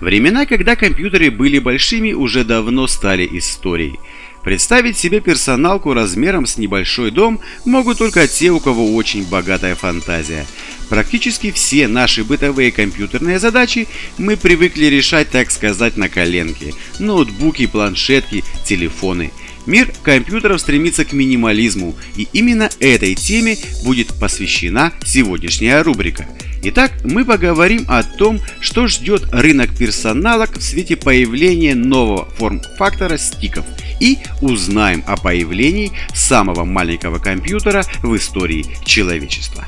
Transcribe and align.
Времена, 0.00 0.46
когда 0.46 0.76
компьютеры 0.76 1.30
были 1.30 1.58
большими, 1.58 2.12
уже 2.12 2.44
давно 2.44 2.86
стали 2.86 3.28
историей. 3.32 3.98
Представить 4.44 4.96
себе 4.96 5.20
персоналку 5.20 5.92
размером 5.92 6.46
с 6.46 6.56
небольшой 6.56 7.10
дом 7.10 7.40
могут 7.64 7.98
только 7.98 8.28
те, 8.28 8.50
у 8.50 8.60
кого 8.60 8.94
очень 8.94 9.24
богатая 9.24 9.74
фантазия. 9.74 10.46
Практически 10.88 11.50
все 11.50 11.88
наши 11.88 12.22
бытовые 12.22 12.70
компьютерные 12.70 13.40
задачи 13.40 13.88
мы 14.16 14.36
привыкли 14.36 14.86
решать, 14.86 15.30
так 15.30 15.50
сказать, 15.50 15.96
на 15.96 16.08
коленке. 16.08 16.72
Ноутбуки, 16.98 17.66
планшетки, 17.66 18.44
телефоны– 18.64 19.32
Мир 19.68 19.92
компьютеров 20.02 20.62
стремится 20.62 21.04
к 21.04 21.12
минимализму, 21.12 21.94
и 22.16 22.26
именно 22.32 22.70
этой 22.80 23.14
теме 23.14 23.58
будет 23.84 24.18
посвящена 24.18 24.94
сегодняшняя 25.04 25.82
рубрика. 25.82 26.26
Итак, 26.62 26.90
мы 27.04 27.22
поговорим 27.26 27.84
о 27.86 28.02
том, 28.02 28.40
что 28.60 28.86
ждет 28.86 29.28
рынок 29.30 29.76
персоналок 29.76 30.56
в 30.56 30.62
свете 30.62 30.96
появления 30.96 31.74
нового 31.74 32.24
форм-фактора 32.38 33.18
стиков 33.18 33.66
и 34.00 34.16
узнаем 34.40 35.04
о 35.06 35.18
появлении 35.18 35.92
самого 36.14 36.64
маленького 36.64 37.18
компьютера 37.18 37.84
в 38.02 38.16
истории 38.16 38.64
человечества. 38.86 39.66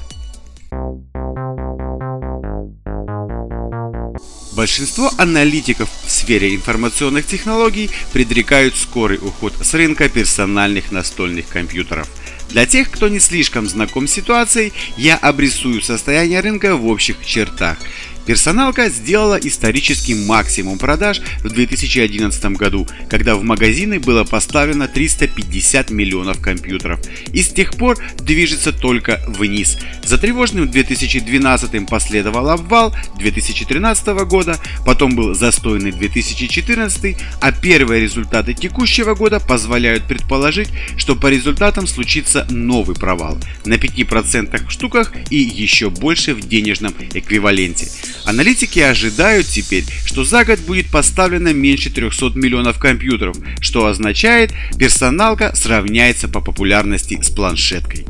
Большинство 4.57 5.11
аналитиков 5.19 5.91
сфере 6.21 6.55
информационных 6.55 7.27
технологий 7.27 7.91
предрекают 8.13 8.77
скорый 8.77 9.19
уход 9.21 9.55
с 9.61 9.75
рынка 9.75 10.09
персональных 10.09 10.93
настольных 10.93 11.49
компьютеров. 11.49 12.09
Для 12.51 12.67
тех, 12.67 12.91
кто 12.91 13.09
не 13.09 13.21
слишком 13.21 13.69
знаком 13.69 14.07
с 14.07 14.13
ситуацией, 14.13 14.73
я 14.97 15.17
обрисую 15.17 15.83
состояние 15.83 16.41
рынка 16.41 16.77
в 16.77 16.87
общих 16.87 17.17
чертах– 17.25 17.79
Персоналка 18.31 18.89
сделала 18.91 19.41
исторический 19.43 20.15
максимум 20.15 20.79
продаж 20.79 21.21
в 21.43 21.49
2011 21.49 22.45
году, 22.53 22.87
когда 23.09 23.35
в 23.35 23.43
магазины 23.43 23.99
было 23.99 24.23
поставлено 24.23 24.87
350 24.87 25.91
миллионов 25.91 26.41
компьютеров 26.41 27.01
и 27.33 27.43
с 27.43 27.49
тех 27.49 27.73
пор 27.73 27.99
движется 28.21 28.73
только 28.73 29.21
вниз. 29.27 29.79
За 30.05 30.17
тревожным 30.17 30.71
2012 30.71 31.89
последовал 31.89 32.51
обвал 32.51 32.95
2013 33.19 34.07
года, 34.29 34.57
потом 34.87 35.17
был 35.17 35.35
застойный 35.35 35.91
2014, 35.91 37.17
а 37.41 37.51
первые 37.51 38.01
результаты 38.01 38.55
текущего 38.55 39.17
года 39.17 39.41
позволяют 39.41 40.05
предположить, 40.05 40.69
что 40.97 41.17
по 41.17 41.27
результатам 41.27 41.89
случится 41.89 42.47
новый 42.49 42.95
провал 42.95 43.39
на 43.65 43.75
5% 43.75 44.69
в 44.69 44.71
штуках 44.71 45.13
и 45.31 45.37
еще 45.37 45.91
больше 45.91 46.33
в 46.33 46.47
денежном 46.49 46.95
эквиваленте. 47.13 47.89
Аналитики 48.25 48.79
ожидают 48.81 49.47
теперь, 49.47 49.85
что 50.05 50.25
за 50.25 50.45
год 50.45 50.61
будет 50.61 50.87
поставлено 50.87 51.53
меньше 51.53 51.91
300 51.91 52.33
миллионов 52.35 52.79
компьютеров, 52.79 53.37
что 53.61 53.87
означает, 53.87 54.53
персоналка 54.79 55.53
сравняется 55.55 56.29
по 56.29 56.41
популярности 56.41 57.21
с 57.23 57.31
планшеткой. 57.31 58.07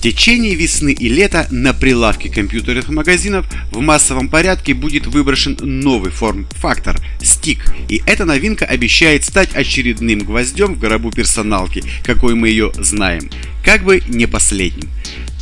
В 0.00 0.02
течение 0.02 0.54
весны 0.54 0.92
и 0.92 1.10
лета 1.10 1.46
на 1.50 1.74
прилавке 1.74 2.30
компьютерных 2.30 2.88
магазинов 2.88 3.44
в 3.70 3.80
массовом 3.80 4.30
порядке 4.30 4.72
будет 4.72 5.06
выброшен 5.06 5.58
новый 5.60 6.10
форм-фактор– 6.10 6.96
Stick, 7.20 7.58
и 7.90 8.02
эта 8.06 8.24
новинка 8.24 8.64
обещает 8.64 9.24
стать 9.24 9.54
очередным 9.54 10.20
гвоздем 10.20 10.74
в 10.74 10.78
гробу 10.78 11.10
персоналки, 11.10 11.84
какой 12.02 12.34
мы 12.34 12.48
ее 12.48 12.72
знаем, 12.78 13.28
как 13.62 13.84
бы 13.84 14.02
не 14.08 14.24
последним. 14.24 14.88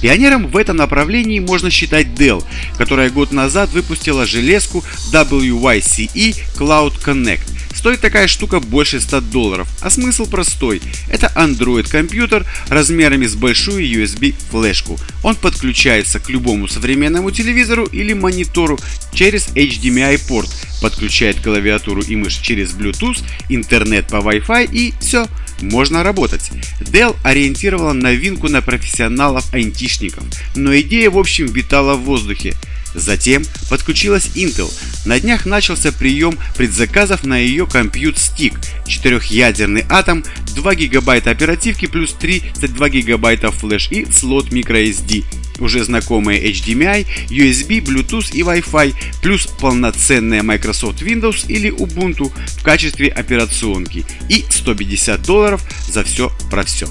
Пионером 0.00 0.46
в 0.46 0.56
этом 0.56 0.76
направлении 0.76 1.40
можно 1.40 1.70
считать 1.70 2.06
Dell, 2.08 2.44
которая 2.76 3.10
год 3.10 3.32
назад 3.32 3.70
выпустила 3.70 4.26
железку 4.26 4.84
WYCE 5.12 6.36
Cloud 6.56 7.02
Connect. 7.04 7.58
Стоит 7.74 8.00
такая 8.00 8.26
штука 8.26 8.58
больше 8.58 9.00
100 9.00 9.20
долларов, 9.20 9.68
а 9.82 9.90
смысл 9.90 10.26
простой. 10.26 10.82
Это 11.08 11.32
Android 11.36 11.88
компьютер 11.88 12.44
размерами 12.68 13.26
с 13.26 13.36
большую 13.36 13.84
USB 13.84 14.34
флешку. 14.50 14.98
Он 15.22 15.36
подключается 15.36 16.18
к 16.18 16.28
любому 16.28 16.66
современному 16.66 17.30
телевизору 17.30 17.84
или 17.84 18.14
монитору 18.14 18.80
через 19.12 19.46
HDMI 19.50 20.20
порт, 20.26 20.50
подключает 20.82 21.40
клавиатуру 21.40 22.02
и 22.02 22.16
мышь 22.16 22.38
через 22.38 22.74
Bluetooth, 22.74 23.22
интернет 23.48 24.08
по 24.08 24.16
Wi-Fi 24.16 24.68
и 24.72 24.92
все– 25.00 25.28
можно 25.62 26.02
работать. 26.02 26.50
Dell 26.80 27.16
ориентировала 27.22 27.92
новинку 27.92 28.48
на 28.48 28.62
профессионалов-айтишников, 28.62 30.24
но 30.54 30.78
идея 30.78 31.10
в 31.10 31.18
общем 31.18 31.46
витала 31.46 31.94
в 31.94 32.02
воздухе. 32.02 32.54
Затем 32.94 33.44
подключилась 33.68 34.30
Intel. 34.34 34.72
На 35.04 35.20
днях 35.20 35.46
начался 35.46 35.92
прием 35.92 36.38
предзаказов 36.56 37.24
на 37.24 37.36
ее 37.36 37.64
Compute 37.64 38.16
Stick, 38.16 38.56
четырехъядерный 38.86 39.84
атом, 39.88 40.24
2 40.54 40.74
гигабайта 40.74 41.30
оперативки 41.30 41.86
плюс 41.86 42.12
32 42.14 42.88
гигабайта 42.88 43.50
флеш 43.50 43.88
и 43.90 44.06
слот 44.10 44.48
microSD 44.48 45.24
уже 45.60 45.84
знакомые 45.84 46.42
HDMI, 46.52 47.06
USB, 47.30 47.80
Bluetooth 47.80 48.32
и 48.32 48.42
Wi-Fi, 48.42 48.94
плюс 49.22 49.46
полноценная 49.46 50.42
Microsoft 50.42 51.02
Windows 51.02 51.46
или 51.48 51.70
Ubuntu 51.70 52.32
в 52.58 52.62
качестве 52.62 53.08
операционки 53.08 54.04
и 54.28 54.44
150 54.48 55.22
долларов 55.22 55.62
за 55.88 56.04
все 56.04 56.32
про 56.50 56.64
все. 56.64 56.88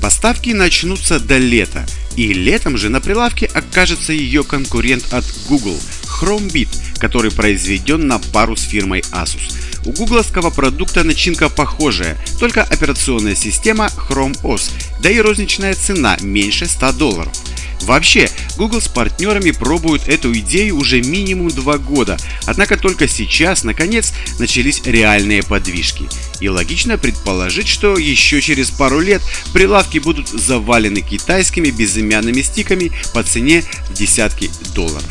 Поставки 0.00 0.50
начнутся 0.50 1.20
до 1.20 1.36
лета, 1.36 1.86
и 2.16 2.32
летом 2.32 2.78
же 2.78 2.88
на 2.88 3.00
прилавке 3.00 3.46
окажется 3.46 4.12
ее 4.12 4.44
конкурент 4.44 5.12
от 5.12 5.24
Google– 5.48 5.78
Chromebit, 6.20 6.68
который 6.98 7.30
произведен 7.30 8.06
на 8.06 8.18
пару 8.18 8.56
с 8.56 8.62
фирмой 8.62 9.00
Asus. 9.12 9.54
У 9.86 9.92
гугловского 9.92 10.50
продукта 10.50 11.04
начинка 11.04 11.48
похожая, 11.48 12.18
только 12.38 12.62
операционная 12.62 13.34
система 13.34 13.90
Chrome 13.96 14.38
OS, 14.42 14.70
да 15.02 15.10
и 15.10 15.20
розничная 15.20 15.74
цена 15.74 16.18
меньше 16.20 16.66
100 16.66 16.92
долларов. 16.92 17.32
Вообще, 17.82 18.30
Google 18.56 18.80
с 18.80 18.88
партнерами 18.88 19.50
пробуют 19.52 20.06
эту 20.06 20.32
идею 20.34 20.76
уже 20.76 21.00
минимум 21.00 21.48
два 21.48 21.78
года, 21.78 22.16
однако 22.46 22.76
только 22.76 23.08
сейчас, 23.08 23.64
наконец, 23.64 24.12
начались 24.38 24.82
реальные 24.84 25.42
подвижки. 25.42 26.08
И 26.40 26.48
логично 26.48 26.98
предположить, 26.98 27.68
что 27.68 27.96
еще 27.96 28.40
через 28.40 28.70
пару 28.70 29.00
лет 29.00 29.22
прилавки 29.52 29.98
будут 29.98 30.28
завалены 30.28 31.00
китайскими 31.00 31.70
безымянными 31.70 32.42
стиками 32.42 32.92
по 33.14 33.22
цене 33.22 33.64
в 33.88 33.94
десятки 33.94 34.50
долларов. 34.74 35.04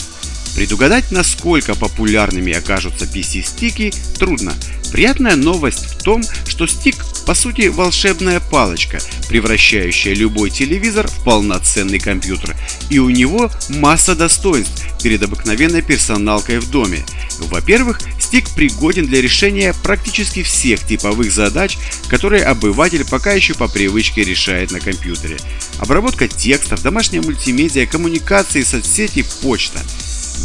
Предугадать, 0.55 1.11
насколько 1.11 1.75
популярными 1.75 2.53
окажутся 2.53 3.05
PC-стики, 3.05 3.93
трудно. 4.17 4.53
Приятная 4.91 5.35
новость 5.35 5.85
в 5.85 6.03
том, 6.03 6.21
что 6.47 6.67
стик 6.67 6.95
по 7.29 7.35
сути 7.35 7.67
волшебная 7.67 8.39
палочка, 8.39 8.97
превращающая 9.27 10.15
любой 10.15 10.49
телевизор 10.49 11.07
в 11.07 11.23
полноценный 11.23 11.99
компьютер. 11.99 12.55
И 12.89 12.97
у 12.97 13.11
него 13.11 13.51
масса 13.69 14.15
достоинств 14.15 14.83
перед 15.03 15.21
обыкновенной 15.21 15.83
персоналкой 15.83 16.57
в 16.57 16.71
доме. 16.71 17.05
Во-первых, 17.37 17.99
стик 18.19 18.49
пригоден 18.55 19.05
для 19.05 19.21
решения 19.21 19.75
практически 19.83 20.41
всех 20.41 20.83
типовых 20.83 21.31
задач, 21.31 21.77
которые 22.07 22.45
обыватель 22.45 23.05
пока 23.07 23.33
еще 23.33 23.53
по 23.53 23.67
привычке 23.67 24.23
решает 24.23 24.71
на 24.71 24.79
компьютере. 24.79 25.37
Обработка 25.77 26.27
текстов, 26.27 26.81
домашняя 26.81 27.21
мультимедиа, 27.21 27.85
коммуникации, 27.85 28.63
соцсети, 28.63 29.23
почта– 29.43 29.79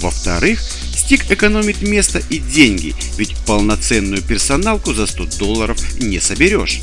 во-вторых, 0.05 0.63
стик 0.95 1.31
экономит 1.31 1.81
место 1.81 2.23
и 2.29 2.39
деньги, 2.39 2.95
ведь 3.17 3.35
полноценную 3.47 4.21
персоналку 4.21 4.93
за 4.93 5.07
100 5.07 5.39
долларов 5.39 5.79
не 5.99 6.21
соберешь. 6.21 6.81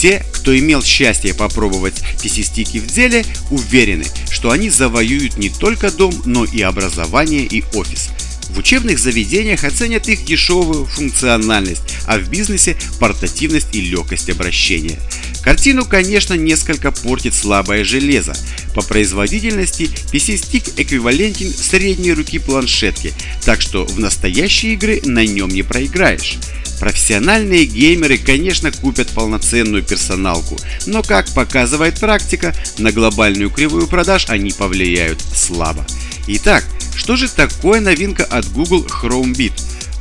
Те, 0.00 0.24
кто 0.32 0.56
имел 0.56 0.80
счастье 0.80 1.34
попробовать 1.34 2.00
PC-стики 2.22 2.78
в 2.78 2.86
деле, 2.86 3.24
уверены, 3.50 4.04
что 4.30 4.52
они 4.52 4.70
завоюют 4.70 5.38
не 5.38 5.50
только 5.50 5.90
дом, 5.90 6.14
но 6.24 6.44
и 6.44 6.62
образование 6.62 7.42
и 7.42 7.64
офис. 7.74 8.10
В 8.50 8.58
учебных 8.58 9.00
заведениях 9.00 9.64
оценят 9.64 10.08
их 10.08 10.24
дешевую 10.24 10.86
функциональность, 10.86 11.82
а 12.06 12.16
в 12.16 12.28
бизнесе– 12.28 12.76
портативность 13.00 13.74
и 13.74 13.80
легкость 13.80 14.30
обращения. 14.30 15.00
Картину, 15.42 15.84
конечно, 15.84 16.34
несколько 16.34 16.92
портит 16.92 17.34
слабое 17.34 17.84
железо. 17.84 18.34
По 18.74 18.82
производительности 18.82 19.90
PC-стик 20.12 20.64
эквивалентен 20.76 21.52
средней 21.52 22.12
руки 22.12 22.38
планшетки, 22.38 23.12
так 23.44 23.60
что 23.60 23.84
в 23.84 23.98
настоящие 23.98 24.74
игры 24.74 25.00
на 25.04 25.26
нем 25.26 25.48
не 25.48 25.62
проиграешь. 25.62 26.38
Профессиональные 26.78 27.66
геймеры, 27.66 28.16
конечно, 28.16 28.72
купят 28.72 29.08
полноценную 29.08 29.82
персоналку, 29.82 30.56
но, 30.86 31.02
как 31.02 31.28
показывает 31.34 32.00
практика, 32.00 32.54
на 32.78 32.90
глобальную 32.90 33.50
кривую 33.50 33.86
продаж 33.86 34.26
они 34.28 34.50
повлияют 34.50 35.20
слабо. 35.34 35.86
Итак, 36.26 36.64
что 36.96 37.16
же 37.16 37.28
такое 37.28 37.80
новинка 37.80 38.24
от 38.24 38.50
Google 38.52 38.86
Chromebit? 38.86 39.52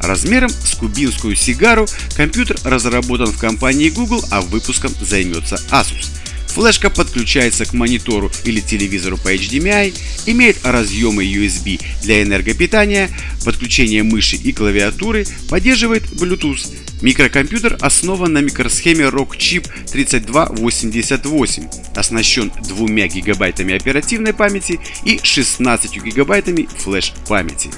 Размером 0.01 0.49
с 0.49 0.75
кубинскую 0.75 1.35
сигару 1.35 1.87
компьютер 2.15 2.57
разработан 2.63 3.27
в 3.27 3.37
компании 3.37 3.89
Google, 3.89 4.23
а 4.31 4.41
выпуском 4.41 4.93
займется 5.01 5.55
Asus. 5.71 6.09
Флешка 6.49 6.89
подключается 6.89 7.65
к 7.65 7.73
монитору 7.73 8.31
или 8.43 8.59
телевизору 8.59 9.17
по 9.17 9.33
HDMI, 9.33 9.93
имеет 10.25 10.57
разъемы 10.65 11.23
USB 11.23 11.79
для 12.01 12.23
энергопитания, 12.23 13.09
подключение 13.45 14.03
мыши 14.03 14.35
и 14.35 14.51
клавиатуры, 14.51 15.25
поддерживает 15.47 16.03
Bluetooth. 16.05 16.75
Микрокомпьютер 17.01 17.77
основан 17.81 18.33
на 18.33 18.39
микросхеме 18.39 19.05
Rockchip 19.05 19.69
3288, 19.91 21.67
оснащен 21.95 22.51
2 22.67 22.87
гигабайтами 23.07 23.75
оперативной 23.75 24.33
памяти 24.33 24.79
и 25.05 25.19
16 25.21 26.03
гигабайтами 26.03 26.67
флеш-памяти. 26.77 27.69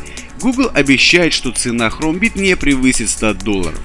Google 0.41 0.71
обещает, 0.73 1.33
что 1.33 1.51
цена 1.51 1.87
Chromebit 1.87 2.39
не 2.39 2.55
превысит 2.55 3.09
100 3.09 3.35
долларов. 3.35 3.79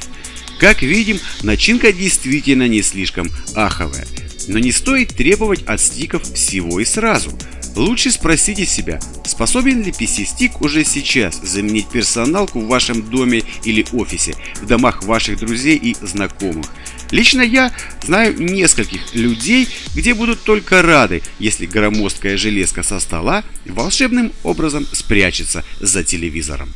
Как 0.58 0.82
видим, 0.82 1.19
начинка 1.43 1.93
действительно 1.93 2.67
не 2.67 2.82
слишком 2.82 3.29
аховая. 3.55 4.06
Но 4.49 4.58
не 4.58 4.73
стоит 4.73 5.14
требовать 5.14 5.64
от 5.64 5.81
стиков 5.81 6.23
всего 6.23 6.81
и 6.81 6.85
сразу. 6.85 7.31
Лучше 7.76 8.11
спросите 8.11 8.64
себя, 8.64 8.99
способен 9.26 9.82
ли 9.82 9.93
PC-стик 9.93 10.62
уже 10.62 10.82
сейчас 10.82 11.38
заменить 11.43 11.88
персоналку 11.88 12.61
в 12.61 12.69
вашем 12.69 13.02
доме 13.02 13.43
или 13.64 13.84
офисе, 13.93 14.34
в 14.62 14.67
домах 14.67 15.05
ваших 15.05 15.38
друзей 15.38 15.76
и 15.76 15.94
знакомых. 16.00 16.64
Лично 17.11 17.43
я 17.43 17.70
знаю 18.02 18.34
нескольких 18.43 19.14
людей, 19.14 19.69
где 19.94 20.14
будут 20.14 20.43
только 20.43 20.81
рады, 20.81 21.23
если 21.38 21.67
громоздкая 21.67 22.38
железка 22.38 22.82
со 22.82 22.99
стола 22.99 23.44
волшебным 23.67 24.32
образом 24.43 24.87
спрячется 24.93 25.62
за 25.78 26.02
телевизором. 26.02 26.73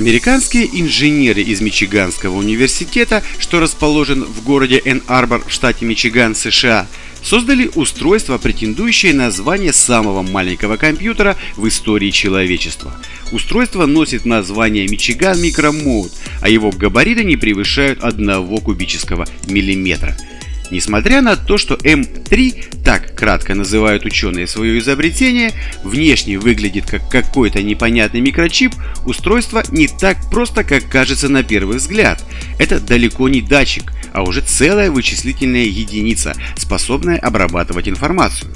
Американские 0.00 0.66
инженеры 0.80 1.42
из 1.42 1.60
Мичиганского 1.60 2.34
университета, 2.34 3.22
что 3.38 3.60
расположен 3.60 4.24
в 4.24 4.42
городе 4.44 4.80
Энн-Арбор 4.82 5.44
в 5.46 5.52
штате 5.52 5.84
Мичиган, 5.84 6.34
США, 6.34 6.86
создали 7.22 7.70
устройство, 7.74 8.38
претендующее 8.38 9.12
на 9.12 9.30
звание 9.30 9.74
самого 9.74 10.22
маленького 10.22 10.78
компьютера 10.78 11.36
в 11.54 11.68
истории 11.68 12.08
человечества. 12.12 12.96
Устройство 13.30 13.84
носит 13.84 14.24
название 14.24 14.86
Micro 14.86 15.70
Mode, 15.70 16.12
а 16.40 16.48
его 16.48 16.70
габариты 16.70 17.22
не 17.22 17.36
превышают 17.36 18.02
1 18.02 18.58
кубического 18.62 19.26
миллиметра– 19.48 20.16
Несмотря 20.70 21.20
на 21.20 21.36
то, 21.36 21.58
что 21.58 21.74
М3, 21.74 22.82
так 22.84 23.14
кратко 23.14 23.54
называют 23.54 24.04
ученые 24.04 24.46
свое 24.46 24.78
изобретение, 24.78 25.52
внешне 25.82 26.38
выглядит 26.38 26.86
как 26.86 27.08
какой-то 27.08 27.62
непонятный 27.62 28.20
микрочип, 28.20 28.72
устройство 29.04 29.62
не 29.70 29.88
так 29.88 30.16
просто, 30.30 30.64
как 30.64 30.88
кажется 30.88 31.28
на 31.28 31.42
первый 31.42 31.78
взгляд. 31.78 32.24
Это 32.58 32.80
далеко 32.80 33.28
не 33.28 33.42
датчик, 33.42 33.92
а 34.12 34.22
уже 34.22 34.42
целая 34.42 34.90
вычислительная 34.90 35.64
единица, 35.64 36.34
способная 36.56 37.18
обрабатывать 37.18 37.88
информацию. 37.88 38.50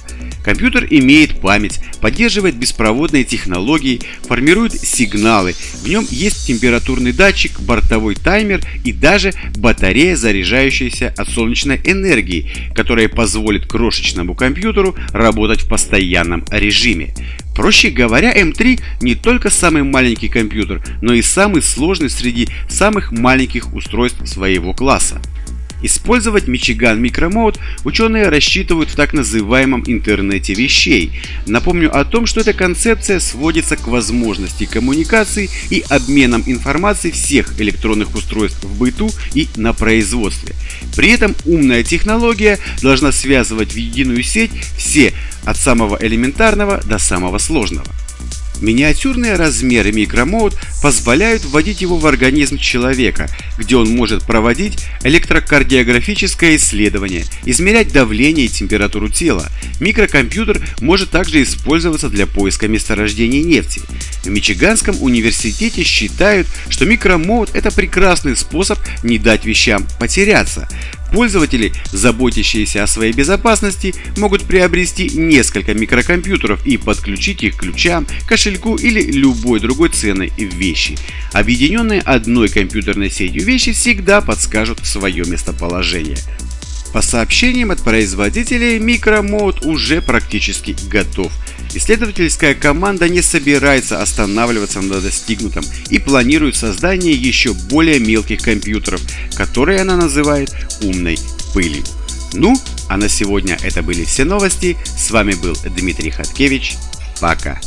Компьютер 0.44 0.86
имеет 0.90 1.40
память, 1.40 1.80
поддерживает 2.02 2.54
беспроводные 2.54 3.24
технологии, 3.24 4.02
формирует 4.28 4.74
сигналы. 4.74 5.54
В 5.82 5.88
нем 5.88 6.06
есть 6.10 6.46
температурный 6.46 7.12
датчик, 7.12 7.58
бортовой 7.60 8.14
таймер 8.14 8.60
и 8.84 8.92
даже 8.92 9.32
батарея, 9.56 10.16
заряжающаяся 10.16 11.14
от 11.16 11.30
солнечной 11.30 11.80
энергии, 11.84 12.50
которая 12.74 13.08
позволит 13.08 13.66
крошечному 13.66 14.34
компьютеру 14.34 14.94
работать 15.12 15.62
в 15.62 15.68
постоянном 15.68 16.44
режиме. 16.50 17.14
Проще 17.54 17.88
говоря, 17.88 18.36
М3 18.36 18.80
не 19.00 19.14
только 19.14 19.48
самый 19.48 19.82
маленький 19.82 20.28
компьютер, 20.28 20.82
но 21.00 21.14
и 21.14 21.22
самый 21.22 21.62
сложный 21.62 22.10
среди 22.10 22.48
самых 22.68 23.12
маленьких 23.12 23.72
устройств 23.72 24.28
своего 24.28 24.74
класса. 24.74 25.22
Использовать 25.84 26.44
Michigan 26.44 26.98
Micromode 26.98 27.58
ученые 27.84 28.30
рассчитывают 28.30 28.88
в 28.88 28.96
так 28.96 29.12
называемом 29.12 29.84
интернете 29.86 30.54
вещей. 30.54 31.12
Напомню 31.46 31.94
о 31.94 32.06
том, 32.06 32.24
что 32.24 32.40
эта 32.40 32.54
концепция 32.54 33.20
сводится 33.20 33.76
к 33.76 33.86
возможности 33.86 34.64
коммуникации 34.64 35.50
и 35.68 35.84
обменом 35.90 36.42
информацией 36.46 37.12
всех 37.12 37.60
электронных 37.60 38.14
устройств 38.14 38.64
в 38.64 38.78
быту 38.78 39.10
и 39.34 39.46
на 39.56 39.74
производстве. 39.74 40.54
При 40.96 41.10
этом 41.10 41.34
умная 41.44 41.82
технология 41.82 42.58
должна 42.80 43.12
связывать 43.12 43.74
в 43.74 43.76
единую 43.76 44.22
сеть 44.22 44.52
все 44.78 45.12
от 45.44 45.58
самого 45.58 45.98
элементарного 46.00 46.80
до 46.86 46.98
самого 46.98 47.36
сложного. 47.36 47.84
Миниатюрные 48.64 49.36
размеры 49.36 49.92
микромод 49.92 50.58
позволяют 50.82 51.44
вводить 51.44 51.82
его 51.82 51.98
в 51.98 52.06
организм 52.06 52.56
человека, 52.56 53.28
где 53.58 53.76
он 53.76 53.90
может 53.90 54.22
проводить 54.22 54.86
электрокардиографическое 55.02 56.56
исследование, 56.56 57.26
измерять 57.44 57.92
давление 57.92 58.46
и 58.46 58.48
температуру 58.48 59.10
тела. 59.10 59.50
Микрокомпьютер 59.80 60.66
может 60.80 61.10
также 61.10 61.42
использоваться 61.42 62.08
для 62.08 62.26
поиска 62.26 62.66
месторождений 62.66 63.42
нефти. 63.42 63.82
В 64.22 64.28
Мичиганском 64.28 64.96
университете 65.02 65.82
считают, 65.82 66.46
что 66.70 66.86
микромод– 66.86 67.50
это 67.54 67.70
прекрасный 67.70 68.34
способ 68.34 68.78
не 69.02 69.18
дать 69.18 69.44
вещам 69.44 69.86
потеряться. 70.00 70.70
Пользователи, 71.14 71.72
заботящиеся 71.92 72.82
о 72.82 72.88
своей 72.88 73.12
безопасности, 73.12 73.94
могут 74.16 74.42
приобрести 74.42 75.08
несколько 75.10 75.72
микрокомпьютеров 75.72 76.66
и 76.66 76.76
подключить 76.76 77.44
их 77.44 77.56
к 77.56 77.60
ключам, 77.60 78.04
кошельку 78.26 78.74
или 78.74 79.00
любой 79.00 79.60
другой 79.60 79.90
ценной 79.90 80.32
вещи. 80.36 80.98
Объединенные 81.32 82.00
одной 82.00 82.48
компьютерной 82.48 83.10
сетью 83.10 83.44
вещи 83.44 83.72
всегда 83.72 84.22
подскажут 84.22 84.84
свое 84.84 85.24
местоположение. 85.24 86.18
По 86.94 87.02
сообщениям 87.02 87.72
от 87.72 87.82
производителей, 87.82 88.78
микромод 88.78 89.66
уже 89.66 90.00
практически 90.00 90.76
готов. 90.88 91.32
Исследовательская 91.74 92.54
команда 92.54 93.08
не 93.08 93.20
собирается 93.20 94.00
останавливаться 94.00 94.80
на 94.80 95.00
достигнутом 95.00 95.64
и 95.90 95.98
планирует 95.98 96.54
создание 96.54 97.12
еще 97.12 97.52
более 97.52 97.98
мелких 97.98 98.42
компьютеров, 98.42 99.00
которые 99.36 99.80
она 99.80 99.96
называет 99.96 100.54
умной 100.82 101.18
пылью. 101.52 101.82
Ну, 102.32 102.54
а 102.88 102.96
на 102.96 103.08
сегодня 103.08 103.58
это 103.64 103.82
были 103.82 104.04
все 104.04 104.22
новости. 104.24 104.76
С 104.84 105.10
вами 105.10 105.32
был 105.32 105.56
Дмитрий 105.76 106.10
Хаткевич. 106.10 106.76
Пока. 107.20 107.60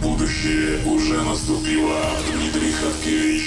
Будущее 0.00 0.78
уже 0.84 1.20
наступило. 1.24 2.02
Дмитрий 2.32 2.70
Хаткевич. 2.70 3.40